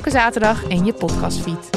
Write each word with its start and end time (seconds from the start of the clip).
Elke 0.00 0.12
zaterdag 0.12 0.62
in 0.68 0.84
je 0.84 0.92
podcastfeed. 0.92 1.70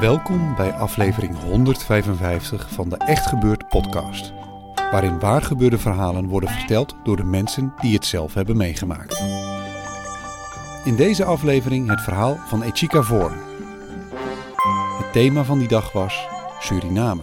Welkom 0.00 0.54
bij 0.56 0.72
aflevering 0.72 1.38
155 1.38 2.70
van 2.70 2.88
de 2.88 2.96
Echt 2.96 3.26
Gebeurd 3.26 3.68
podcast. 3.68 4.32
Waarin 4.74 5.18
waargebeurde 5.18 5.78
verhalen 5.78 6.26
worden 6.26 6.50
verteld 6.50 6.94
door 7.04 7.16
de 7.16 7.24
mensen 7.24 7.74
die 7.80 7.94
het 7.94 8.04
zelf 8.04 8.34
hebben 8.34 8.56
meegemaakt. 8.56 9.37
In 10.84 10.96
deze 10.96 11.24
aflevering 11.24 11.88
het 11.88 12.00
verhaal 12.00 12.38
van 12.46 12.62
Echika 12.62 13.02
Voorn. 13.02 13.34
Het 14.98 15.12
thema 15.12 15.44
van 15.44 15.58
die 15.58 15.68
dag 15.68 15.92
was 15.92 16.26
Suriname. 16.60 17.22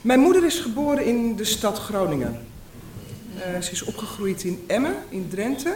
Mijn 0.00 0.20
moeder 0.20 0.44
is 0.44 0.58
geboren 0.58 1.04
in 1.04 1.36
de 1.36 1.44
stad 1.44 1.78
Groningen. 1.78 2.46
Eh, 3.38 3.60
ze 3.60 3.72
is 3.72 3.82
opgegroeid 3.82 4.44
in 4.44 4.64
Emmen, 4.66 4.94
in 5.08 5.28
Drenthe. 5.28 5.74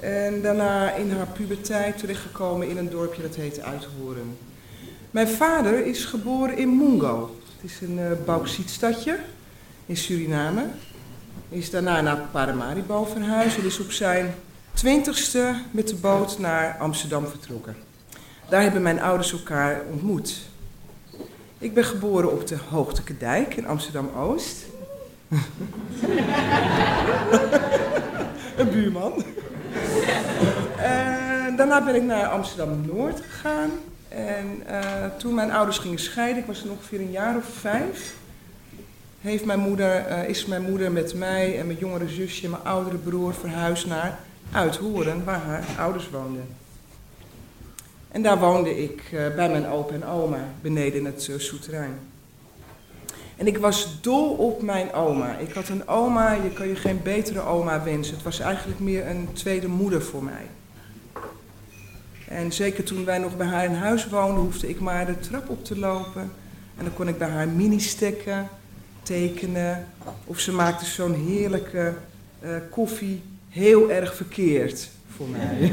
En 0.00 0.42
daarna 0.42 0.92
in 0.94 1.10
haar 1.10 1.26
puberteit 1.26 1.98
terechtgekomen 1.98 2.68
in 2.68 2.76
een 2.76 2.90
dorpje 2.90 3.22
dat 3.22 3.34
heet 3.34 3.60
Uithoren. 3.60 4.36
Mijn 5.10 5.28
vader 5.28 5.86
is 5.86 6.04
geboren 6.04 6.56
in 6.56 6.76
Mungo. 6.76 7.36
Het 7.60 7.70
is 7.70 7.80
een 7.80 7.98
uh, 7.98 8.10
bauxietstadje 8.24 9.18
in 9.86 9.96
Suriname. 9.96 10.64
Is 11.48 11.70
daarna 11.70 12.00
naar 12.00 12.26
Paramaribo 12.30 13.04
verhuisd 13.04 13.58
en 13.58 13.64
is 13.64 13.80
op 13.80 13.90
zijn 13.90 14.34
twintigste 14.74 15.54
met 15.70 15.88
de 15.88 15.94
boot 15.94 16.38
naar 16.38 16.76
Amsterdam 16.78 17.26
vertrokken. 17.26 17.76
Daar 18.48 18.62
hebben 18.62 18.82
mijn 18.82 19.00
ouders 19.00 19.32
elkaar 19.32 19.82
ontmoet. 19.90 20.40
Ik 21.58 21.74
ben 21.74 21.84
geboren 21.84 22.32
op 22.32 22.46
de 22.46 22.56
Hoogteke 22.68 23.16
Dijk 23.16 23.56
in 23.56 23.66
Amsterdam-Oost. 23.66 24.64
een 28.56 28.70
buurman. 28.70 29.12
En 30.78 31.56
daarna 31.56 31.84
ben 31.84 31.94
ik 31.94 32.02
naar 32.02 32.26
Amsterdam-Noord 32.26 33.20
gegaan. 33.20 33.70
En 34.08 34.62
eh, 34.66 35.06
toen 35.18 35.34
mijn 35.34 35.50
ouders 35.50 35.78
gingen 35.78 35.98
scheiden, 35.98 36.38
ik 36.38 36.46
was 36.46 36.64
er 36.64 36.70
ongeveer 36.70 37.00
een 37.00 37.10
jaar 37.10 37.36
of 37.36 37.44
vijf, 37.44 38.14
heeft 39.20 39.44
mijn 39.44 39.60
moeder, 39.60 39.96
eh, 39.96 40.28
is 40.28 40.46
mijn 40.46 40.62
moeder 40.62 40.92
met 40.92 41.14
mij 41.14 41.58
en 41.58 41.66
mijn 41.66 41.78
jongere 41.78 42.08
zusje 42.08 42.44
en 42.44 42.50
mijn 42.50 42.62
oudere 42.62 42.96
broer 42.96 43.34
verhuisd 43.34 43.86
naar 43.86 44.18
Uithoren, 44.52 45.24
waar 45.24 45.40
haar 45.40 45.64
ouders 45.78 46.10
woonden. 46.10 46.46
En 48.08 48.22
daar 48.22 48.38
woonde 48.38 48.82
ik 48.82 49.02
eh, 49.12 49.34
bij 49.34 49.48
mijn 49.48 49.66
opa 49.66 49.94
en 49.94 50.04
oma 50.04 50.44
beneden 50.60 50.98
in 50.98 51.06
het 51.06 51.30
souterrain. 51.36 51.98
En 53.36 53.46
ik 53.46 53.58
was 53.58 54.00
dol 54.00 54.30
op 54.30 54.62
mijn 54.62 54.92
oma. 54.92 55.36
Ik 55.36 55.52
had 55.52 55.68
een 55.68 55.88
oma, 55.88 56.32
je 56.32 56.50
kan 56.50 56.68
je 56.68 56.76
geen 56.76 57.02
betere 57.02 57.40
oma 57.40 57.82
wensen. 57.82 58.14
Het 58.14 58.22
was 58.22 58.40
eigenlijk 58.40 58.80
meer 58.80 59.06
een 59.06 59.28
tweede 59.32 59.68
moeder 59.68 60.02
voor 60.02 60.24
mij. 60.24 60.46
En 62.28 62.52
zeker 62.52 62.84
toen 62.84 63.04
wij 63.04 63.18
nog 63.18 63.36
bij 63.36 63.46
haar 63.46 63.64
in 63.64 63.74
huis 63.74 64.08
woonden, 64.08 64.42
hoefde 64.42 64.68
ik 64.68 64.80
maar 64.80 65.06
de 65.06 65.18
trap 65.18 65.48
op 65.48 65.64
te 65.64 65.78
lopen. 65.78 66.22
En 66.76 66.84
dan 66.84 66.94
kon 66.94 67.08
ik 67.08 67.18
bij 67.18 67.28
haar 67.28 67.48
mini 67.48 67.80
stekken, 67.80 68.48
tekenen. 69.02 69.86
Of 70.24 70.38
ze 70.38 70.52
maakte 70.52 70.84
zo'n 70.84 71.14
heerlijke 71.14 71.94
uh, 72.40 72.50
koffie, 72.70 73.22
heel 73.48 73.90
erg 73.90 74.14
verkeerd 74.14 74.88
voor 75.16 75.28
mij. 75.28 75.72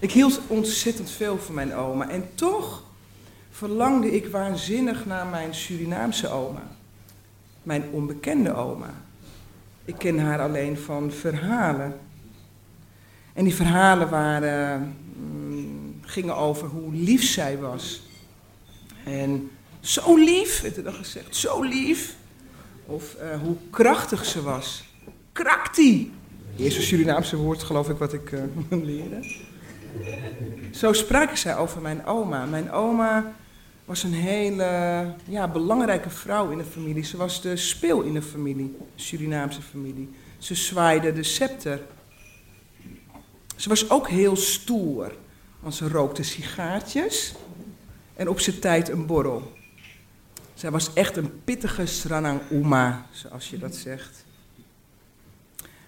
Ik 0.00 0.12
hield 0.12 0.40
ontzettend 0.46 1.10
veel 1.10 1.38
van 1.38 1.54
mijn 1.54 1.74
oma 1.74 2.08
en 2.08 2.24
toch 2.34 2.82
verlangde 3.50 4.14
ik 4.14 4.26
waanzinnig 4.26 5.06
naar 5.06 5.26
mijn 5.26 5.54
Surinaamse 5.54 6.28
oma. 6.28 6.62
Mijn 7.62 7.84
onbekende 7.90 8.54
oma. 8.54 8.94
Ik 9.84 9.94
ken 9.98 10.18
haar 10.18 10.40
alleen 10.40 10.78
van 10.78 11.10
verhalen. 11.10 11.98
En 13.38 13.44
die 13.44 13.54
verhalen 13.54 14.08
waren, 14.08 14.96
mm, 15.16 16.00
gingen 16.00 16.36
over 16.36 16.68
hoe 16.68 16.92
lief 16.92 17.24
zij 17.24 17.58
was. 17.58 18.02
En 19.04 19.50
zo 19.80 20.16
lief, 20.16 20.60
werd 20.60 20.76
er 20.76 20.82
dan 20.82 20.92
gezegd, 20.92 21.36
zo 21.36 21.62
lief. 21.62 22.16
Of 22.86 23.16
uh, 23.22 23.40
hoe 23.40 23.56
krachtig 23.70 24.24
ze 24.24 24.42
was. 24.42 24.84
Krakti! 25.32 26.12
Eerste 26.56 26.82
Surinaamse 26.82 27.36
woord 27.36 27.62
geloof 27.62 27.88
ik 27.88 27.96
wat 27.96 28.12
ik 28.12 28.32
uh, 28.32 28.42
leerde. 28.90 29.34
Zo 30.72 30.92
spraken 30.92 31.38
zij 31.38 31.56
over 31.56 31.80
mijn 31.80 32.06
oma. 32.06 32.44
Mijn 32.44 32.70
oma 32.70 33.32
was 33.84 34.02
een 34.02 34.14
hele 34.14 35.14
ja, 35.24 35.48
belangrijke 35.48 36.10
vrouw 36.10 36.50
in 36.50 36.58
de 36.58 36.64
familie. 36.64 37.04
Ze 37.04 37.16
was 37.16 37.42
de 37.42 37.56
speel 37.56 38.02
in 38.02 38.12
de 38.12 38.22
familie, 38.22 38.76
de 38.78 39.02
Surinaamse 39.02 39.62
familie. 39.62 40.08
Ze 40.38 40.54
zwaaide 40.54 41.12
de 41.12 41.22
scepter. 41.22 41.80
Ze 43.58 43.68
was 43.68 43.90
ook 43.90 44.08
heel 44.08 44.36
stoer, 44.36 45.14
want 45.60 45.74
ze 45.74 45.88
rookte 45.88 46.22
sigaartjes 46.22 47.34
en 48.14 48.28
op 48.28 48.40
zijn 48.40 48.58
tijd 48.58 48.88
een 48.88 49.06
borrel. 49.06 49.52
Zij 50.54 50.70
was 50.70 50.92
echt 50.92 51.16
een 51.16 51.44
pittige 51.44 51.86
Sranang 51.86 52.40
Uma, 52.50 53.06
zoals 53.10 53.50
je 53.50 53.58
dat 53.58 53.74
zegt. 53.74 54.24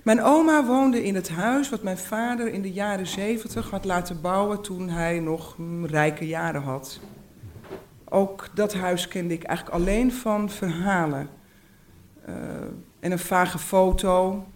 Mijn 0.02 0.22
oma 0.22 0.64
woonde 0.64 1.04
in 1.04 1.14
het 1.14 1.28
huis 1.28 1.68
wat 1.68 1.82
mijn 1.82 1.98
vader 1.98 2.52
in 2.52 2.62
de 2.62 2.72
jaren 2.72 3.06
zeventig 3.06 3.70
had 3.70 3.84
laten 3.84 4.20
bouwen 4.20 4.62
toen 4.62 4.88
hij 4.88 5.20
nog 5.20 5.56
rijke 5.82 6.26
jaren 6.26 6.62
had. 6.62 7.00
Ook 8.04 8.48
dat 8.54 8.74
huis 8.74 9.08
kende 9.08 9.34
ik 9.34 9.42
eigenlijk 9.42 9.76
alleen 9.76 10.12
van 10.12 10.50
verhalen. 10.50 11.28
Uh, 12.28 12.34
en 13.00 13.12
een 13.12 13.18
vage 13.18 13.58
foto. 13.58 14.46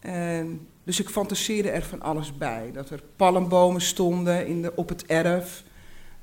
En, 0.00 0.68
dus 0.84 1.00
ik 1.00 1.08
fantaseerde 1.08 1.70
er 1.70 1.82
van 1.82 2.02
alles 2.02 2.36
bij. 2.36 2.70
Dat 2.72 2.90
er 2.90 3.02
palmbomen 3.16 3.80
stonden 3.80 4.46
in 4.46 4.62
de, 4.62 4.72
op 4.74 4.88
het 4.88 5.06
erf, 5.06 5.62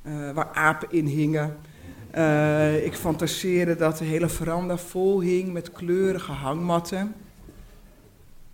uh, 0.04 0.32
waar 0.32 0.50
apen 0.54 0.88
in 0.92 1.06
hingen. 1.06 1.58
Uh, 2.16 2.86
ik 2.86 2.94
fantaseerde 2.94 3.76
dat 3.76 3.98
de 3.98 4.06
hele 4.06 4.30
veranda 4.30 4.78
vol 4.78 5.22
hing 5.22 5.54
met 5.54 5.72
kleurige 5.72 6.32
hangmatten. 6.32 7.14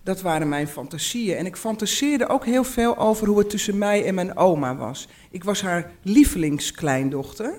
Dat 0.04 0.22
waren 0.22 0.50
mijn 0.50 0.68
fantasieën. 0.68 1.38
En 1.38 1.46
ik 1.46 1.56
fantaseerde 1.56 2.28
ook 2.28 2.46
heel 2.46 2.64
veel 2.64 2.98
over 2.98 3.28
hoe 3.28 3.40
het 3.40 3.50
tussen 3.50 3.78
mij 3.78 4.06
en 4.06 4.16
mijn 4.16 4.38
oma 4.38 4.76
was. 4.76 5.08
Ik 5.32 5.44
was 5.44 5.62
haar 5.62 5.92
lievelingskleindochter. 6.02 7.54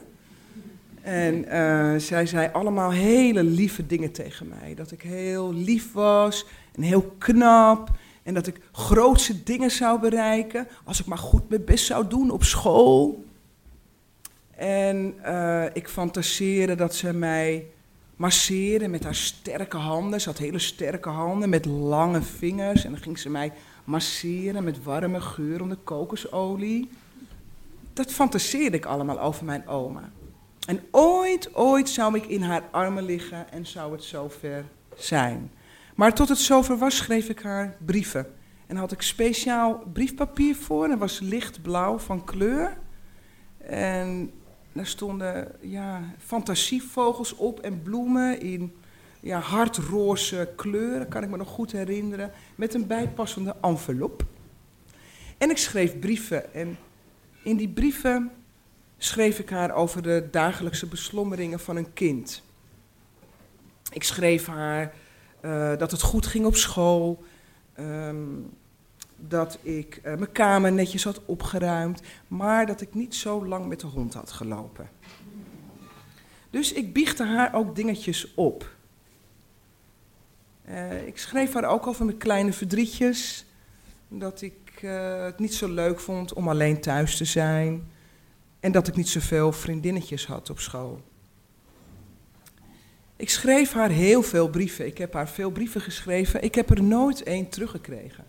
En 1.03 1.34
uh, 1.34 1.94
zij 1.97 2.26
zei 2.26 2.49
allemaal 2.52 2.90
hele 2.90 3.43
lieve 3.43 3.87
dingen 3.87 4.12
tegen 4.12 4.49
mij. 4.49 4.75
Dat 4.75 4.90
ik 4.90 5.02
heel 5.02 5.55
lief 5.55 5.93
was 5.93 6.46
en 6.75 6.82
heel 6.82 7.14
knap. 7.19 7.90
En 8.28 8.34
dat 8.34 8.46
ik 8.46 8.60
grootse 8.72 9.42
dingen 9.42 9.70
zou 9.70 10.00
bereiken 10.00 10.69
als 10.84 11.00
ik 11.00 11.06
maar 11.06 11.19
goed 11.19 11.48
mijn 11.48 11.64
best 11.64 11.86
zou 11.86 12.08
doen 12.08 12.30
op 12.30 12.44
school. 12.44 13.25
En 14.50 15.14
uh, 15.26 15.64
ik 15.72 15.88
fantaseerde 15.88 16.75
dat 16.75 16.94
ze 16.94 17.12
mij 17.12 17.66
masseerde 18.16 18.88
met 18.88 19.04
haar 19.04 19.14
sterke 19.14 19.76
handen. 19.76 20.20
Ze 20.20 20.28
had 20.28 20.38
hele 20.38 20.58
sterke 20.58 21.08
handen 21.08 21.48
met 21.48 21.64
lange 21.64 22.22
vingers. 22.22 22.84
En 22.84 22.90
dan 22.90 23.00
ging 23.00 23.19
ze 23.19 23.30
mij 23.30 23.52
masseren 23.84 24.64
met 24.64 24.82
warme 24.82 25.20
geurende 25.20 25.76
kokosolie. 25.76 26.90
Dat 27.92 28.12
fantaseerde 28.12 28.76
ik 28.76 28.86
allemaal 28.86 29.20
over 29.20 29.44
mijn 29.44 29.69
oma. 29.69 30.10
En 30.66 30.81
ooit, 30.90 31.54
ooit 31.54 31.88
zou 31.88 32.16
ik 32.16 32.26
in 32.26 32.42
haar 32.42 32.62
armen 32.70 33.04
liggen 33.04 33.52
en 33.52 33.66
zou 33.66 33.92
het 33.92 34.04
zover 34.04 34.64
zijn. 34.96 35.50
Maar 35.98 36.14
tot 36.14 36.28
het 36.28 36.38
zover 36.38 36.78
was, 36.78 36.96
schreef 36.96 37.28
ik 37.28 37.40
haar 37.40 37.76
brieven. 37.84 38.26
En 38.66 38.76
had 38.76 38.92
ik 38.92 39.02
speciaal 39.02 39.82
briefpapier 39.92 40.56
voor. 40.56 40.88
En 40.88 40.98
was 40.98 41.20
lichtblauw 41.20 41.98
van 41.98 42.24
kleur. 42.24 42.76
En 43.58 44.30
daar 44.72 44.86
stonden 44.86 45.52
ja, 45.60 46.14
fantasievogels 46.18 47.34
op 47.34 47.60
en 47.60 47.82
bloemen 47.82 48.40
in 48.40 48.76
ja, 49.20 49.38
hardroze 49.38 50.52
kleuren, 50.56 51.08
kan 51.08 51.22
ik 51.22 51.28
me 51.28 51.36
nog 51.36 51.48
goed 51.48 51.72
herinneren, 51.72 52.32
met 52.54 52.74
een 52.74 52.86
bijpassende 52.86 53.56
envelop. 53.60 54.24
En 55.38 55.50
ik 55.50 55.58
schreef 55.58 55.98
brieven 55.98 56.54
en 56.54 56.78
in 57.42 57.56
die 57.56 57.68
brieven 57.68 58.30
schreef 58.98 59.38
ik 59.38 59.50
haar 59.50 59.74
over 59.74 60.02
de 60.02 60.28
dagelijkse 60.30 60.86
beslommeringen 60.86 61.60
van 61.60 61.76
een 61.76 61.92
kind. 61.92 62.42
Ik 63.92 64.04
schreef 64.04 64.46
haar 64.46 64.92
uh, 65.43 65.76
dat 65.76 65.90
het 65.90 66.02
goed 66.02 66.26
ging 66.26 66.46
op 66.46 66.56
school, 66.56 67.25
um, 67.79 68.50
dat 69.17 69.58
ik 69.62 69.96
uh, 69.96 70.02
mijn 70.02 70.32
kamer 70.32 70.73
netjes 70.73 71.05
had 71.05 71.25
opgeruimd, 71.25 72.00
maar 72.29 72.67
dat 72.67 72.81
ik 72.81 72.94
niet 72.94 73.14
zo 73.14 73.46
lang 73.46 73.67
met 73.67 73.81
de 73.81 73.87
hond 73.87 74.14
had 74.14 74.32
gelopen. 74.32 74.90
Dus 76.50 76.73
ik 76.73 76.93
biechte 76.93 77.25
haar 77.25 77.55
ook 77.55 77.76
dingetjes 77.76 78.35
op. 78.35 78.76
Uh, 80.69 81.06
ik 81.06 81.19
schreef 81.19 81.52
haar 81.52 81.64
ook 81.64 81.87
over 81.87 82.05
mijn 82.05 82.19
kleine 82.19 82.52
verdrietjes, 82.52 83.46
dat 84.08 84.43
ik 84.43 84.52
het 84.81 85.38
niet 85.38 85.55
zo 85.55 85.69
leuk 85.69 86.00
vond 86.00 86.32
om 86.32 86.49
alleen 86.49 86.81
thuis 86.81 87.17
te 87.17 87.25
zijn 87.25 87.88
en 88.61 88.73
dat 88.73 88.88
ik 88.88 88.96
niet 88.96 89.08
zoveel 89.08 89.52
vriendinnetjes 89.52 90.26
had 90.26 90.50
op 90.50 90.61
school. 90.61 91.02
Ik 93.19 93.31
schreef 93.31 93.73
haar 93.73 93.91
heel 93.91 94.23
veel 94.23 94.49
brieven. 94.49 94.87
Ik 94.87 94.99
heb 94.99 95.12
haar 95.12 95.29
veel 95.29 95.50
brieven 95.50 95.81
geschreven. 95.81 96.43
Ik 96.43 96.55
heb 96.55 96.70
er 96.70 96.82
nooit 96.82 97.23
één 97.23 97.49
teruggekregen. 97.49 98.25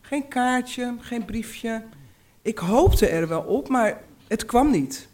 Geen 0.00 0.28
kaartje, 0.28 0.94
geen 1.00 1.24
briefje. 1.24 1.82
Ik 2.42 2.58
hoopte 2.58 3.06
er 3.06 3.28
wel 3.28 3.42
op, 3.42 3.68
maar 3.68 4.02
het 4.26 4.44
kwam 4.44 4.70
niet. 4.70 5.08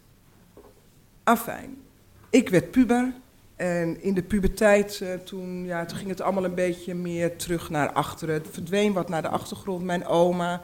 Afijn. 1.23 1.77
Ik 2.31 2.49
werd 2.49 2.71
puber. 2.71 3.13
En 3.57 4.03
in 4.03 4.15
de 4.15 4.23
puberteit, 4.23 5.01
uh, 5.03 5.15
toen, 5.15 5.65
ja, 5.65 5.85
toen 5.85 5.99
ging 5.99 6.11
het 6.11 6.21
allemaal 6.21 6.45
een 6.45 6.55
beetje 6.55 6.95
meer 6.95 7.37
terug 7.37 7.71
naar 7.71 7.93
achteren. 7.93 8.35
Het 8.35 8.49
verdween 8.51 8.93
wat 8.93 9.09
naar 9.09 9.23
de 9.23 9.29
achtergrond. 9.29 9.85
Mijn 9.85 10.07
oma 10.07 10.63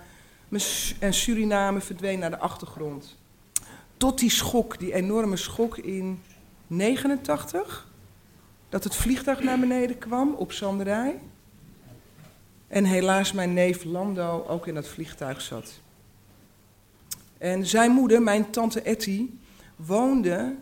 en 0.99 1.15
Suriname 1.15 1.81
verdween 1.81 2.19
naar 2.19 2.31
de 2.31 2.39
achtergrond. 2.39 3.17
Tot 3.97 4.19
die 4.19 4.31
schok, 4.31 4.79
die 4.79 4.95
enorme 4.95 5.37
schok 5.37 5.79
in 5.79 6.23
89 6.67 7.88
dat 8.69 8.85
het 8.85 8.95
vliegtuig 8.95 9.43
naar 9.43 9.59
beneden 9.59 9.99
kwam 9.99 10.35
op 10.35 10.53
Zanderij. 10.53 11.19
En 12.69 12.85
helaas 12.85 13.33
mijn 13.33 13.53
neef 13.53 13.85
Lando 13.85 14.45
ook 14.49 14.67
in 14.67 14.75
dat 14.75 14.89
vliegtuig 14.89 15.41
zat. 15.41 15.81
En 17.39 17.67
zijn 17.67 17.91
moeder, 17.91 18.23
mijn 18.23 18.51
tante 18.51 18.83
Etty, 18.83 19.27
woonde 19.77 20.55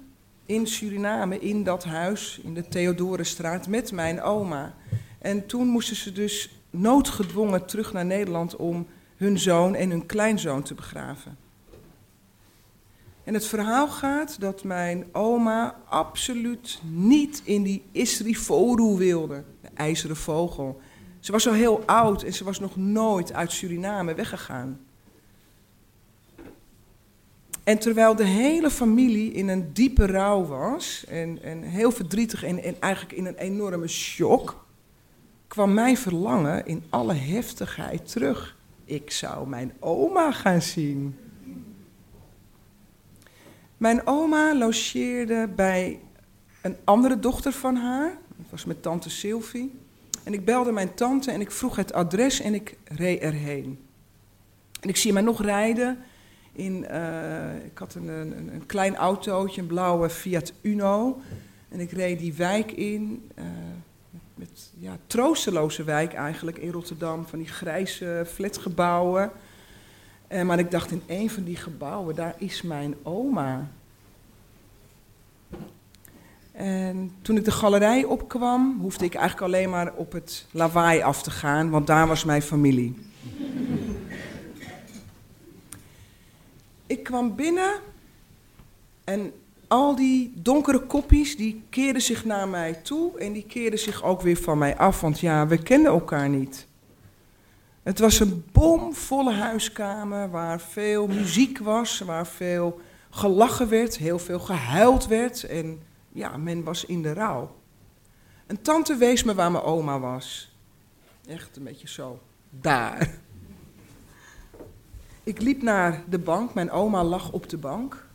in 0.46 0.66
Suriname 0.66 1.38
in 1.38 1.64
dat 1.64 1.84
huis 1.84 2.40
in 2.42 2.54
de 2.54 2.68
Theodorenstraat 2.68 3.68
met 3.68 3.92
mijn 3.92 4.22
oma. 4.22 4.74
En 5.18 5.46
toen 5.46 5.66
moesten 5.66 5.96
ze 5.96 6.12
dus 6.12 6.50
noodgedwongen 6.70 7.66
terug 7.66 7.92
naar 7.92 8.04
Nederland 8.04 8.56
om 8.56 8.86
hun 9.16 9.38
zoon 9.38 9.74
en 9.74 9.90
hun 9.90 10.06
kleinzoon 10.06 10.62
te 10.62 10.74
begraven. 10.74 11.45
En 13.26 13.34
het 13.34 13.46
verhaal 13.46 13.88
gaat 13.88 14.40
dat 14.40 14.64
mijn 14.64 15.04
oma 15.12 15.76
absoluut 15.88 16.80
niet 16.90 17.42
in 17.44 17.62
die 17.62 17.84
Isriforu 17.92 18.96
wilde, 18.96 19.44
de 19.60 19.68
ijzeren 19.74 20.16
vogel. 20.16 20.80
Ze 21.20 21.32
was 21.32 21.46
al 21.46 21.52
heel 21.52 21.82
oud 21.86 22.22
en 22.22 22.32
ze 22.32 22.44
was 22.44 22.60
nog 22.60 22.76
nooit 22.76 23.32
uit 23.32 23.52
Suriname 23.52 24.14
weggegaan. 24.14 24.80
En 27.64 27.78
terwijl 27.78 28.16
de 28.16 28.24
hele 28.24 28.70
familie 28.70 29.32
in 29.32 29.48
een 29.48 29.72
diepe 29.72 30.06
rouw 30.06 30.44
was 30.44 31.04
en, 31.08 31.42
en 31.42 31.62
heel 31.62 31.90
verdrietig 31.90 32.44
en, 32.44 32.62
en 32.62 32.80
eigenlijk 32.80 33.14
in 33.14 33.26
een 33.26 33.38
enorme 33.38 33.88
shock, 33.88 34.66
kwam 35.46 35.74
mijn 35.74 35.96
verlangen 35.96 36.66
in 36.66 36.84
alle 36.88 37.14
heftigheid 37.14 38.12
terug. 38.12 38.56
Ik 38.84 39.10
zou 39.10 39.48
mijn 39.48 39.72
oma 39.80 40.32
gaan 40.32 40.62
zien. 40.62 41.16
Mijn 43.76 44.06
oma 44.06 44.54
logeerde 44.54 45.48
bij 45.56 46.00
een 46.62 46.76
andere 46.84 47.20
dochter 47.20 47.52
van 47.52 47.76
haar. 47.76 48.18
Dat 48.36 48.46
was 48.50 48.64
mijn 48.64 48.80
tante 48.80 49.10
Sylvie. 49.10 49.74
En 50.24 50.32
ik 50.32 50.44
belde 50.44 50.72
mijn 50.72 50.94
tante 50.94 51.30
en 51.30 51.40
ik 51.40 51.50
vroeg 51.50 51.76
het 51.76 51.92
adres 51.92 52.40
en 52.40 52.54
ik 52.54 52.76
reed 52.84 53.20
erheen. 53.20 53.78
En 54.80 54.88
ik 54.88 54.96
zie 54.96 55.12
mij 55.12 55.22
nog 55.22 55.42
rijden. 55.42 55.98
In, 56.52 56.86
uh, 56.90 57.64
ik 57.64 57.78
had 57.78 57.94
een, 57.94 58.08
een, 58.08 58.54
een, 58.54 58.66
klein 58.66 58.96
autootje, 58.96 59.60
een 59.60 59.66
blauwe 59.66 60.10
Fiat 60.10 60.52
Uno. 60.60 61.20
En 61.68 61.80
ik 61.80 61.90
reed 61.90 62.18
die 62.18 62.34
wijk 62.34 62.72
in. 62.72 63.30
Uh, 63.38 63.44
met 64.34 64.70
ja, 64.78 64.96
troosteloze 65.06 65.84
wijk 65.84 66.12
eigenlijk 66.12 66.58
in 66.58 66.70
Rotterdam. 66.70 67.26
Van 67.26 67.38
die 67.38 67.48
grijze 67.48 68.26
flatgebouwen. 68.32 69.30
Uh, 70.32 70.42
maar 70.42 70.58
ik 70.58 70.70
dacht, 70.70 70.90
in 70.90 71.02
een 71.06 71.30
van 71.30 71.44
die 71.44 71.56
gebouwen, 71.56 72.14
daar 72.14 72.34
is 72.38 72.62
mijn 72.62 72.94
oma. 73.02 73.68
En 76.52 77.12
toen 77.22 77.36
ik 77.36 77.44
de 77.44 77.50
galerij 77.50 78.04
opkwam, 78.04 78.78
hoefde 78.80 79.04
ik 79.04 79.14
eigenlijk 79.14 79.46
alleen 79.46 79.70
maar 79.70 79.92
op 79.94 80.12
het 80.12 80.46
lawaai 80.50 81.02
af 81.02 81.22
te 81.22 81.30
gaan, 81.30 81.70
want 81.70 81.86
daar 81.86 82.06
was 82.06 82.24
mijn 82.24 82.42
familie. 82.42 82.94
ik 86.86 87.02
kwam 87.02 87.34
binnen 87.34 87.80
en 89.04 89.32
al 89.68 89.96
die 89.96 90.32
donkere 90.34 90.80
koppies, 90.80 91.36
die 91.36 91.62
keerden 91.70 92.02
zich 92.02 92.24
naar 92.24 92.48
mij 92.48 92.72
toe 92.72 93.18
en 93.18 93.32
die 93.32 93.46
keerden 93.46 93.78
zich 93.78 94.02
ook 94.02 94.20
weer 94.20 94.36
van 94.36 94.58
mij 94.58 94.76
af, 94.76 95.00
want 95.00 95.20
ja, 95.20 95.46
we 95.46 95.62
kenden 95.62 95.92
elkaar 95.92 96.28
niet. 96.28 96.66
Het 97.86 97.98
was 97.98 98.20
een 98.20 98.44
bomvolle 98.52 99.32
huiskamer 99.32 100.30
waar 100.30 100.60
veel 100.60 101.06
muziek 101.06 101.58
was, 101.58 101.98
waar 101.98 102.26
veel 102.26 102.80
gelachen 103.10 103.68
werd, 103.68 103.96
heel 103.96 104.18
veel 104.18 104.38
gehuild 104.38 105.06
werd 105.06 105.44
en 105.44 105.82
ja, 106.12 106.36
men 106.36 106.64
was 106.64 106.84
in 106.84 107.02
de 107.02 107.12
rouw. 107.12 107.56
Een 108.46 108.62
tante 108.62 108.96
wees 108.96 109.22
me 109.22 109.34
waar 109.34 109.50
mijn 109.50 109.64
oma 109.64 109.98
was. 109.98 110.56
Echt 111.28 111.56
een 111.56 111.64
beetje 111.64 111.88
zo, 111.88 112.20
daar. 112.50 113.10
Ik 115.22 115.40
liep 115.40 115.62
naar 115.62 116.02
de 116.08 116.18
bank, 116.18 116.54
mijn 116.54 116.70
oma 116.70 117.04
lag 117.04 117.32
op 117.32 117.48
de 117.48 117.58
bank. 117.58 118.06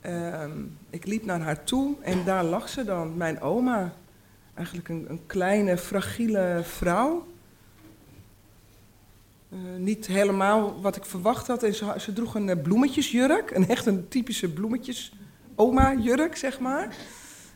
Ehm, 0.00 0.62
ik 0.90 1.06
liep 1.06 1.24
naar 1.24 1.40
haar 1.40 1.64
toe 1.64 1.94
en 2.00 2.24
daar 2.24 2.44
lag 2.44 2.68
ze 2.68 2.84
dan, 2.84 3.16
mijn 3.16 3.40
oma. 3.40 3.92
Eigenlijk 4.54 4.88
een, 4.88 5.04
een 5.08 5.26
kleine, 5.26 5.78
fragiele 5.78 6.60
vrouw 6.64 7.26
niet 9.78 10.06
helemaal 10.06 10.80
wat 10.80 10.96
ik 10.96 11.04
verwacht 11.04 11.46
had. 11.46 11.62
En 11.62 11.74
ze, 11.74 12.12
droeg 12.14 12.34
een 12.34 12.48
uh, 12.48 12.62
bloemetjesjurk, 12.62 13.50
een 13.50 13.68
echt 13.68 13.86
een 13.86 14.08
typische 14.08 14.52
bloemetjes 14.52 15.12
oma-jurk, 15.54 16.36
zeg 16.36 16.58
maar. 16.58 16.96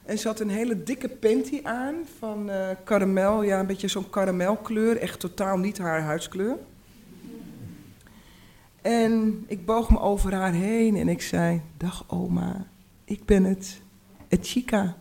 En 0.04 0.18
ze 0.18 0.28
had 0.28 0.40
een 0.40 0.50
hele 0.50 0.82
dikke 0.82 1.08
panty 1.08 1.60
aan 1.62 1.94
van 2.18 2.50
uh, 2.50 2.68
karamel, 2.84 3.42
ja, 3.42 3.60
een 3.60 3.66
beetje 3.66 3.88
zo'n 3.88 4.10
karamelkleur, 4.10 4.96
echt 4.96 5.20
totaal 5.20 5.58
niet 5.58 5.78
haar 5.78 6.02
huidskleur. 6.02 6.56
En 8.82 9.44
ik 9.46 9.64
boog 9.64 9.90
me 9.90 10.00
over 10.00 10.34
haar 10.34 10.52
heen 10.52 10.96
en 10.96 11.08
ik 11.08 11.22
zei: 11.22 11.60
Dag 11.76 12.04
oma, 12.06 12.66
ik 13.04 13.24
ben 13.24 13.44
het, 13.44 13.80
het 14.28 14.46
chica. 14.46 14.96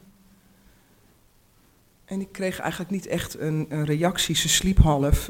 En 2.06 2.22
ik 2.22 2.32
kreeg 2.32 2.60
eigenlijk 2.60 2.92
niet 2.92 3.08
echt 3.08 3.40
een, 3.40 3.66
een 3.70 3.86
reactie, 3.86 4.36
ze 4.36 4.50
sliep 4.50 4.78
half. 4.78 5.30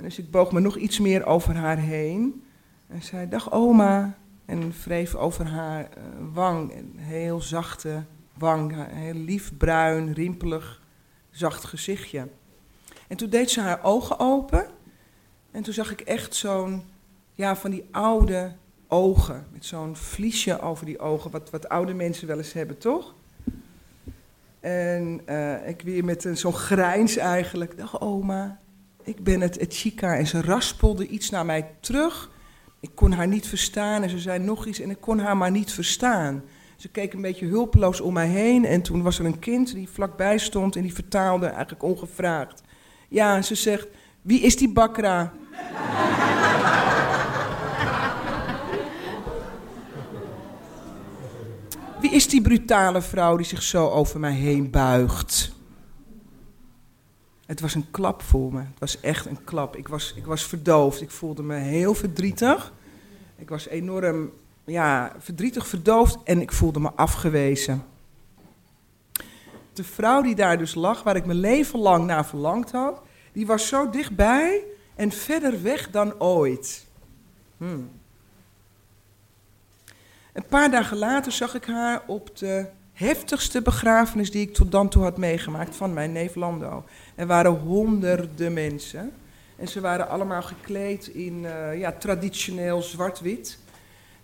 Dus 0.00 0.18
ik 0.18 0.30
boog 0.30 0.52
me 0.52 0.60
nog 0.60 0.76
iets 0.76 0.98
meer 0.98 1.26
over 1.26 1.56
haar 1.56 1.78
heen. 1.78 2.42
En 2.86 3.02
zei, 3.02 3.28
dag 3.28 3.52
oma. 3.52 4.18
En 4.44 4.72
wreef 4.84 5.14
over 5.14 5.46
haar 5.46 5.82
uh, 5.82 6.04
wang. 6.32 6.72
Een 6.72 6.94
heel 6.96 7.40
zachte 7.40 8.04
wang. 8.34 8.72
Een 8.72 8.96
heel 8.96 9.14
lief, 9.14 9.56
bruin, 9.56 10.12
rimpelig, 10.12 10.82
zacht 11.30 11.64
gezichtje. 11.64 12.28
En 13.08 13.16
toen 13.16 13.30
deed 13.30 13.50
ze 13.50 13.60
haar 13.60 13.82
ogen 13.82 14.18
open. 14.18 14.66
En 15.50 15.62
toen 15.62 15.74
zag 15.74 15.90
ik 15.90 16.00
echt 16.00 16.34
zo'n, 16.34 16.82
ja, 17.34 17.56
van 17.56 17.70
die 17.70 17.88
oude 17.90 18.52
ogen. 18.88 19.46
Met 19.52 19.64
zo'n 19.64 19.96
vliesje 19.96 20.60
over 20.60 20.86
die 20.86 20.98
ogen. 20.98 21.30
Wat, 21.30 21.50
wat 21.50 21.68
oude 21.68 21.94
mensen 21.94 22.26
wel 22.26 22.38
eens 22.38 22.52
hebben, 22.52 22.78
toch? 22.78 23.14
En 24.60 25.20
uh, 25.26 25.68
ik 25.68 25.82
weer 25.82 26.04
met 26.04 26.28
zo'n 26.32 26.52
grijns 26.52 27.16
eigenlijk. 27.16 27.76
Dag 27.76 28.00
oma 28.00 28.60
ik 29.08 29.24
ben 29.24 29.40
het, 29.40 29.60
het 29.60 29.74
chica. 29.74 30.16
En 30.16 30.26
ze 30.26 30.40
raspelde 30.40 31.06
iets 31.06 31.30
naar 31.30 31.46
mij 31.46 31.70
terug. 31.80 32.30
Ik 32.80 32.90
kon 32.94 33.12
haar 33.12 33.26
niet 33.26 33.46
verstaan 33.46 34.02
en 34.02 34.10
ze 34.10 34.18
zei 34.18 34.38
nog 34.38 34.66
iets 34.66 34.80
en 34.80 34.90
ik 34.90 35.00
kon 35.00 35.18
haar 35.18 35.36
maar 35.36 35.50
niet 35.50 35.72
verstaan. 35.72 36.42
Ze 36.76 36.88
keek 36.88 37.12
een 37.12 37.20
beetje 37.20 37.46
hulpeloos 37.46 38.00
om 38.00 38.12
mij 38.12 38.28
heen 38.28 38.64
en 38.64 38.82
toen 38.82 39.02
was 39.02 39.18
er 39.18 39.24
een 39.24 39.38
kind 39.38 39.72
die 39.72 39.88
vlakbij 39.88 40.38
stond 40.38 40.76
en 40.76 40.82
die 40.82 40.94
vertaalde 40.94 41.46
eigenlijk 41.46 41.82
ongevraagd. 41.82 42.62
Ja, 43.08 43.42
ze 43.42 43.54
zegt, 43.54 43.86
wie 44.22 44.40
is 44.40 44.56
die 44.56 44.72
bakra? 44.72 45.32
Wie 52.00 52.10
is 52.10 52.28
die 52.28 52.40
brutale 52.40 53.02
vrouw 53.02 53.36
die 53.36 53.46
zich 53.46 53.62
zo 53.62 53.88
over 53.88 54.20
mij 54.20 54.32
heen 54.32 54.70
buigt? 54.70 55.57
Het 57.48 57.60
was 57.60 57.74
een 57.74 57.90
klap 57.90 58.22
voor 58.22 58.52
me. 58.52 58.58
Het 58.58 58.78
was 58.78 59.00
echt 59.00 59.26
een 59.26 59.44
klap. 59.44 59.76
Ik 59.76 59.88
was, 59.88 60.12
ik 60.16 60.26
was 60.26 60.44
verdoofd. 60.44 61.00
Ik 61.00 61.10
voelde 61.10 61.42
me 61.42 61.54
heel 61.54 61.94
verdrietig. 61.94 62.72
Ik 63.36 63.48
was 63.48 63.68
enorm 63.68 64.32
ja, 64.64 65.12
verdrietig, 65.18 65.66
verdoofd 65.66 66.18
en 66.24 66.40
ik 66.40 66.52
voelde 66.52 66.80
me 66.80 66.90
afgewezen. 66.92 67.84
De 69.72 69.84
vrouw 69.84 70.22
die 70.22 70.34
daar 70.34 70.58
dus 70.58 70.74
lag, 70.74 71.02
waar 71.02 71.16
ik 71.16 71.26
mijn 71.26 71.38
leven 71.38 71.78
lang 71.78 72.06
naar 72.06 72.26
verlangd 72.26 72.72
had, 72.72 73.02
die 73.32 73.46
was 73.46 73.68
zo 73.68 73.90
dichtbij 73.90 74.64
en 74.94 75.10
verder 75.10 75.62
weg 75.62 75.90
dan 75.90 76.20
ooit. 76.20 76.86
Hmm. 77.56 77.90
Een 80.32 80.46
paar 80.46 80.70
dagen 80.70 80.96
later 80.96 81.32
zag 81.32 81.54
ik 81.54 81.64
haar 81.64 82.02
op 82.06 82.36
de 82.36 82.66
heftigste 82.98 83.62
begrafenis 83.62 84.30
die 84.30 84.42
ik 84.42 84.54
tot 84.54 84.72
dan 84.72 84.88
toe 84.88 85.02
had 85.02 85.16
meegemaakt 85.16 85.76
van 85.76 85.92
mijn 85.92 86.12
neef 86.12 86.34
Lando. 86.34 86.84
Er 87.14 87.26
waren 87.26 87.50
honderden 87.50 88.52
mensen. 88.52 89.12
En 89.56 89.68
ze 89.68 89.80
waren 89.80 90.08
allemaal 90.08 90.42
gekleed 90.42 91.06
in 91.06 91.42
uh, 91.42 91.78
ja, 91.78 91.92
traditioneel 91.92 92.82
zwart-wit. 92.82 93.58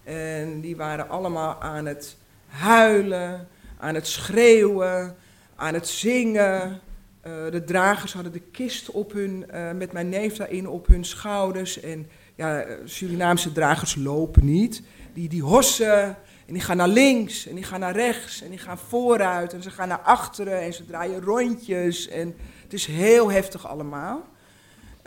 En 0.04 0.60
die 0.60 0.76
waren 0.76 1.08
allemaal 1.08 1.60
aan 1.60 1.86
het 1.86 2.16
huilen, 2.46 3.48
aan 3.78 3.94
het 3.94 4.06
schreeuwen, 4.06 5.16
aan 5.56 5.74
het 5.74 5.88
zingen. 5.88 6.80
Uh, 7.26 7.32
de 7.50 7.64
dragers 7.64 8.12
hadden 8.12 8.32
de 8.32 8.42
kist 8.52 8.90
op 8.90 9.12
hun, 9.12 9.44
uh, 9.54 9.72
met 9.72 9.92
mijn 9.92 10.08
neef 10.08 10.36
daarin 10.36 10.68
op 10.68 10.86
hun 10.86 11.04
schouders. 11.04 11.80
En 11.80 12.08
ja, 12.34 12.66
Surinaamse 12.84 13.52
dragers 13.52 13.94
lopen 13.94 14.44
niet. 14.44 14.82
Die, 15.12 15.28
die 15.28 15.42
hossen 15.42 16.16
en 16.46 16.52
die 16.52 16.62
gaan 16.62 16.76
naar 16.76 16.88
links 16.88 17.46
en 17.46 17.54
die 17.54 17.64
gaan 17.64 17.80
naar 17.80 17.94
rechts 17.94 18.42
en 18.42 18.50
die 18.50 18.58
gaan 18.58 18.78
vooruit 18.78 19.52
en 19.52 19.62
ze 19.62 19.70
gaan 19.70 19.88
naar 19.88 20.00
achteren 20.00 20.60
en 20.60 20.74
ze 20.74 20.84
draaien 20.84 21.20
rondjes. 21.20 22.08
En 22.08 22.36
het 22.62 22.72
is 22.72 22.86
heel 22.86 23.30
heftig 23.30 23.66
allemaal. 23.66 24.26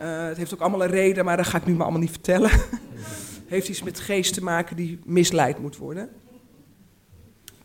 Uh, 0.01 0.27
het 0.27 0.37
heeft 0.37 0.53
ook 0.53 0.59
allemaal 0.59 0.83
een 0.83 0.89
reden, 0.89 1.25
maar 1.25 1.37
dat 1.37 1.47
ga 1.47 1.57
ik 1.57 1.65
nu 1.65 1.73
maar 1.73 1.81
allemaal 1.81 2.01
niet 2.01 2.11
vertellen. 2.11 2.51
heeft 3.47 3.67
iets 3.67 3.83
met 3.83 3.99
geest 3.99 4.33
te 4.33 4.43
maken 4.43 4.75
die 4.75 4.99
misleid 5.03 5.59
moet 5.59 5.77
worden. 5.77 6.09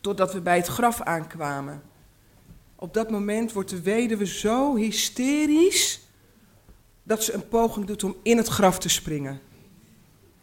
Totdat 0.00 0.33
we 0.33 0.41
bij 0.41 0.57
het 0.57 0.67
graf 0.67 1.00
aankwamen. 1.00 1.83
Op 2.76 2.95
dat 2.95 3.11
moment 3.11 3.52
wordt 3.52 3.71
de 3.71 3.83
weduwe 3.83 4.26
zo 4.26 4.76
hysterisch 4.76 6.00
dat 7.02 7.25
ze 7.25 7.33
een 7.33 7.49
poging 7.49 7.87
doet 7.87 8.05
om 8.05 8.17
in 8.23 8.37
het 8.37 8.49
graf 8.49 8.79
te 8.79 8.88
springen. 8.88 9.41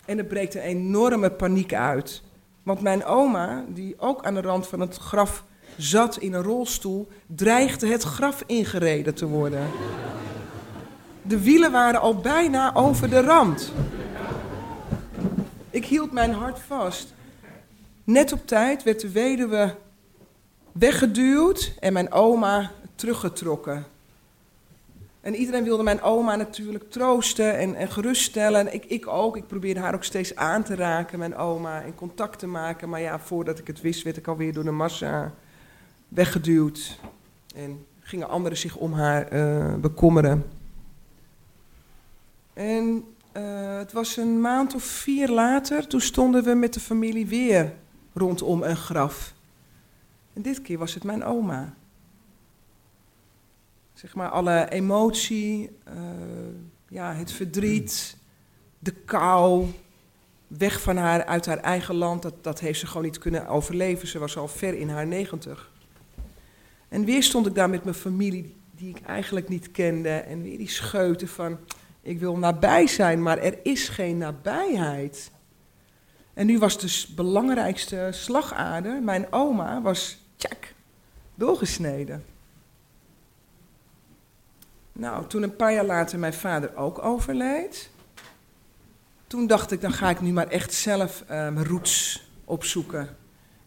En 0.05 0.17
er 0.17 0.25
breekt 0.25 0.55
een 0.55 0.61
enorme 0.61 1.31
paniek 1.31 1.73
uit. 1.73 2.21
Want 2.69 2.81
mijn 2.81 3.05
oma, 3.05 3.63
die 3.67 3.95
ook 3.99 4.25
aan 4.25 4.33
de 4.33 4.41
rand 4.41 4.67
van 4.67 4.79
het 4.79 4.97
graf 4.97 5.43
zat 5.77 6.17
in 6.17 6.33
een 6.33 6.43
rolstoel, 6.43 7.07
dreigde 7.25 7.87
het 7.87 8.03
graf 8.03 8.43
ingereden 8.45 9.15
te 9.15 9.27
worden. 9.27 9.67
De 11.21 11.39
wielen 11.39 11.71
waren 11.71 12.01
al 12.01 12.15
bijna 12.15 12.75
over 12.75 13.09
de 13.09 13.21
rand. 13.21 13.71
Ik 15.69 15.85
hield 15.85 16.11
mijn 16.11 16.33
hart 16.33 16.59
vast. 16.59 17.13
Net 18.03 18.31
op 18.31 18.47
tijd 18.47 18.83
werd 18.83 18.99
de 18.99 19.11
weduwe 19.11 19.75
weggeduwd 20.71 21.73
en 21.79 21.93
mijn 21.93 22.11
oma 22.11 22.71
teruggetrokken. 22.95 23.85
En 25.21 25.35
iedereen 25.35 25.63
wilde 25.63 25.83
mijn 25.83 26.01
oma 26.01 26.35
natuurlijk 26.35 26.91
troosten 26.91 27.57
en, 27.57 27.75
en 27.75 27.91
geruststellen. 27.91 28.73
Ik, 28.73 28.85
ik 28.85 29.07
ook. 29.07 29.37
Ik 29.37 29.47
probeerde 29.47 29.79
haar 29.79 29.93
ook 29.93 30.03
steeds 30.03 30.35
aan 30.35 30.63
te 30.63 30.75
raken, 30.75 31.19
mijn 31.19 31.35
oma, 31.35 31.81
en 31.81 31.95
contact 31.95 32.39
te 32.39 32.47
maken. 32.47 32.89
Maar 32.89 33.01
ja, 33.01 33.19
voordat 33.19 33.59
ik 33.59 33.67
het 33.67 33.81
wist, 33.81 34.03
werd 34.03 34.17
ik 34.17 34.27
alweer 34.27 34.53
door 34.53 34.63
de 34.63 34.71
massa 34.71 35.33
weggeduwd. 36.07 36.99
En 37.55 37.85
gingen 37.99 38.29
anderen 38.29 38.57
zich 38.57 38.75
om 38.75 38.93
haar 38.93 39.33
uh, 39.33 39.75
bekommeren. 39.75 40.45
En 42.53 43.03
uh, 43.37 43.77
het 43.77 43.91
was 43.91 44.17
een 44.17 44.41
maand 44.41 44.75
of 44.75 44.83
vier 44.83 45.29
later, 45.29 45.87
toen 45.87 46.01
stonden 46.01 46.43
we 46.43 46.53
met 46.53 46.73
de 46.73 46.79
familie 46.79 47.27
weer 47.27 47.73
rondom 48.13 48.63
een 48.63 48.77
graf. 48.77 49.33
En 50.33 50.41
dit 50.41 50.61
keer 50.61 50.77
was 50.77 50.93
het 50.93 51.03
mijn 51.03 51.23
oma. 51.23 51.73
Zeg 53.99 54.15
maar 54.15 54.29
alle 54.29 54.69
emotie, 54.69 55.69
uh, 55.87 55.93
ja, 56.89 57.13
het 57.13 57.31
verdriet, 57.31 58.17
de 58.79 58.91
kou, 58.91 59.65
weg 60.47 60.81
van 60.81 60.97
haar 60.97 61.25
uit 61.25 61.45
haar 61.45 61.57
eigen 61.57 61.95
land, 61.95 62.21
dat, 62.21 62.43
dat 62.43 62.59
heeft 62.59 62.79
ze 62.79 62.87
gewoon 62.87 63.03
niet 63.03 63.17
kunnen 63.17 63.47
overleven. 63.47 64.07
Ze 64.07 64.19
was 64.19 64.37
al 64.37 64.47
ver 64.47 64.73
in 64.73 64.89
haar 64.89 65.07
negentig. 65.07 65.71
En 66.89 67.05
weer 67.05 67.23
stond 67.23 67.45
ik 67.45 67.55
daar 67.55 67.69
met 67.69 67.83
mijn 67.83 67.95
familie, 67.95 68.55
die 68.71 68.89
ik 68.89 69.01
eigenlijk 69.05 69.49
niet 69.49 69.71
kende, 69.71 70.09
en 70.09 70.41
weer 70.41 70.57
die 70.57 70.69
scheuten 70.69 71.27
van, 71.27 71.57
ik 72.01 72.19
wil 72.19 72.37
nabij 72.37 72.87
zijn, 72.87 73.21
maar 73.21 73.37
er 73.37 73.59
is 73.63 73.89
geen 73.89 74.17
nabijheid. 74.17 75.31
En 76.33 76.45
nu 76.45 76.59
was 76.59 76.79
de 76.79 77.13
belangrijkste 77.15 78.07
slagader, 78.11 79.01
mijn 79.01 79.31
oma, 79.31 79.81
was 79.81 80.17
tjak, 80.35 80.73
doorgesneden. 81.35 82.23
Nou, 84.99 85.27
toen 85.27 85.43
een 85.43 85.55
paar 85.55 85.73
jaar 85.73 85.85
later 85.85 86.19
mijn 86.19 86.33
vader 86.33 86.75
ook 86.75 87.03
overleed, 87.03 87.89
toen 89.27 89.47
dacht 89.47 89.71
ik, 89.71 89.81
dan 89.81 89.93
ga 89.93 90.09
ik 90.09 90.21
nu 90.21 90.31
maar 90.31 90.47
echt 90.47 90.73
zelf 90.73 91.23
mijn 91.27 91.65
roots 91.65 92.29
opzoeken. 92.45 93.17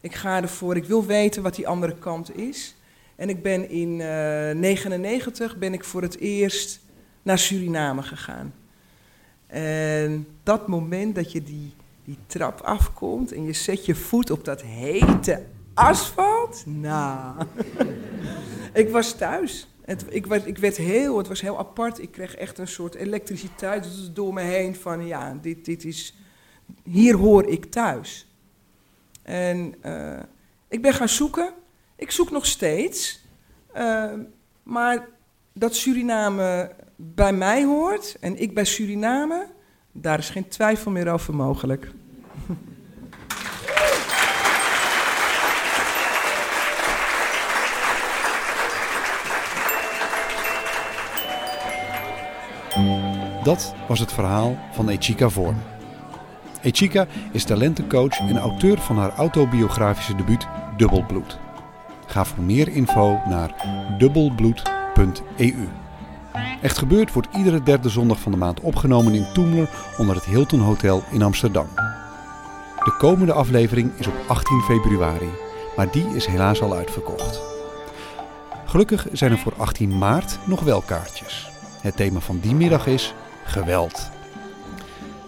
Ik 0.00 0.14
ga 0.14 0.42
ervoor, 0.42 0.76
ik 0.76 0.84
wil 0.84 1.06
weten 1.06 1.42
wat 1.42 1.54
die 1.54 1.68
andere 1.68 1.96
kant 1.98 2.36
is. 2.36 2.76
En 3.16 3.28
ik 3.28 3.42
ben 3.42 3.70
in 3.70 3.98
1999 3.98 5.52
uh, 5.52 5.58
ben 5.58 5.72
ik 5.72 5.84
voor 5.84 6.02
het 6.02 6.18
eerst 6.18 6.80
naar 7.22 7.38
Suriname 7.38 8.02
gegaan. 8.02 8.54
En 9.46 10.26
dat 10.42 10.68
moment 10.68 11.14
dat 11.14 11.32
je 11.32 11.42
die, 11.42 11.74
die 12.04 12.18
trap 12.26 12.60
afkomt 12.60 13.32
en 13.32 13.44
je 13.44 13.52
zet 13.52 13.86
je 13.86 13.94
voet 13.94 14.30
op 14.30 14.44
dat 14.44 14.62
hete 14.62 15.42
asfalt, 15.74 16.62
nou, 16.66 17.46
ik 18.72 18.88
was 18.90 19.12
thuis. 19.12 19.66
Het, 19.84 20.04
ik, 20.08 20.26
werd, 20.26 20.46
ik 20.46 20.58
werd 20.58 20.76
heel, 20.76 21.18
het 21.18 21.28
was 21.28 21.40
heel 21.40 21.58
apart. 21.58 22.02
Ik 22.02 22.10
kreeg 22.10 22.34
echt 22.34 22.58
een 22.58 22.68
soort 22.68 22.94
elektriciteit 22.94 24.14
door 24.14 24.34
me 24.34 24.40
heen 24.40 24.74
van 24.76 25.06
ja, 25.06 25.38
dit, 25.40 25.64
dit 25.64 25.84
is, 25.84 26.16
hier 26.84 27.16
hoor 27.16 27.48
ik 27.48 27.64
thuis. 27.64 28.26
En 29.22 29.74
uh, 29.84 30.20
ik 30.68 30.82
ben 30.82 30.94
gaan 30.94 31.08
zoeken. 31.08 31.52
Ik 31.96 32.10
zoek 32.10 32.30
nog 32.30 32.46
steeds. 32.46 33.24
Uh, 33.76 34.12
maar 34.62 35.08
dat 35.52 35.74
Suriname 35.74 36.74
bij 36.96 37.32
mij 37.32 37.64
hoort 37.64 38.16
en 38.20 38.40
ik 38.40 38.54
bij 38.54 38.64
Suriname, 38.64 39.46
daar 39.92 40.18
is 40.18 40.30
geen 40.30 40.48
twijfel 40.48 40.90
meer 40.90 41.12
over 41.12 41.34
mogelijk. 41.34 41.90
Dat 53.42 53.75
was 53.88 53.99
het 53.99 54.12
verhaal 54.12 54.56
van 54.72 54.90
Echika 54.90 55.28
Vorm. 55.28 55.56
Echika 56.61 57.06
is 57.32 57.44
talentencoach 57.44 58.18
en 58.18 58.38
auteur 58.38 58.80
van 58.80 58.99
haar 58.99 59.14
autobiografische 59.16 60.14
debuut 60.14 60.46
Dubbelbloed. 60.76 61.38
Ga 62.06 62.25
voor 62.25 62.44
meer 62.44 62.68
info 62.68 63.20
naar 63.28 63.54
dubbelbloed.eu. 63.99 65.68
Echt 66.62 66.78
gebeurd 66.78 67.12
wordt 67.12 67.28
iedere 67.37 67.62
derde 67.62 67.88
zondag 67.88 68.20
van 68.20 68.32
de 68.32 68.38
maand 68.38 68.61
opgenomen 68.61 69.14
in 69.14 69.26
Toemler 69.32 69.68
onder 69.99 70.14
het 70.14 70.25
Hilton 70.25 70.61
Hotel 70.61 71.02
in 71.11 71.22
Amsterdam. 71.22 71.66
De 72.84 72.94
komende 72.99 73.32
aflevering 73.32 73.92
is 73.96 74.06
op 74.06 74.14
18 74.26 74.61
februari, 74.61 75.30
maar 75.76 75.90
die 75.90 76.06
is 76.14 76.26
helaas 76.26 76.62
al 76.62 76.75
uitverkocht. 76.75 77.42
Gelukkig 78.64 79.06
zijn 79.12 79.32
er 79.32 79.38
voor 79.38 79.54
18 79.56 79.99
maart 79.99 80.38
nog 80.44 80.61
wel 80.61 80.80
kaartjes. 80.80 81.50
Het 81.80 81.96
thema 81.96 82.20
van 82.20 82.38
die 82.40 82.54
middag 82.54 82.87
is 82.87 83.14
geweld. 83.52 84.11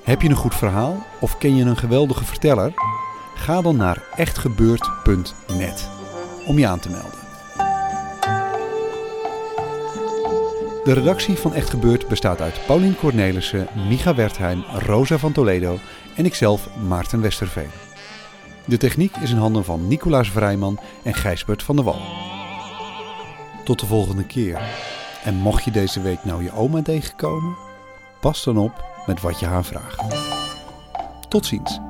Heb 0.03 0.23
je 0.23 0.29
een 0.29 0.35
goed 0.35 0.55
verhaal 0.55 1.07
of 1.21 1.39
ken 1.39 1.57
je 1.57 1.65
een 1.65 1.77
geweldige 1.77 2.25
verteller? 2.25 2.73
Ga 3.35 3.63
dan 3.63 3.77
naar 3.77 4.03
echtgebeurd.net 4.17 5.89
om 6.47 6.59
je 6.59 6.67
aan 6.67 6.81
te 6.81 6.91
melden. 6.91 7.23
De 10.85 10.93
redactie 10.93 11.37
van 11.37 11.55
Echt 11.55 11.71
Gebeurd 11.71 12.09
bestaat 12.09 12.41
uit 12.41 12.67
Paulien 12.67 12.97
Cornelissen, 12.97 13.69
Micha 13.89 14.15
Wertheim, 14.15 14.65
Rosa 14.79 15.19
van 15.19 15.33
Toledo 15.33 15.79
en 16.17 16.25
ikzelf 16.25 16.69
Maarten 16.89 17.21
Westerveen. 17.21 17.71
De 18.65 18.77
techniek 18.77 19.17
is 19.17 19.31
in 19.31 19.37
handen 19.37 19.65
van 19.65 19.89
Nicolaas 19.89 20.31
Vrijman 20.31 20.79
en 21.03 21.15
Gijsbert 21.15 21.63
van 21.63 21.77
der 21.77 21.85
Wal. 21.85 22.01
Tot 23.65 23.81
de 23.81 23.87
volgende 23.87 24.25
keer. 24.25 24.63
En 25.25 25.35
mocht 25.35 25.65
je 25.65 25.71
deze 25.71 26.01
week 26.01 26.25
nou 26.25 26.43
je 26.43 26.53
oma 26.53 26.83
tegenkomen, 26.83 27.57
pas 28.25 28.45
dan 28.45 28.59
op 28.59 28.85
met 29.07 29.21
wat 29.21 29.41
je 29.41 29.47
haar 29.47 29.65
vraagt. 29.65 30.03
Tot 31.29 31.47
ziens. 31.47 31.81